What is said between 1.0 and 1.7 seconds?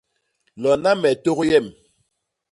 me tôk yem.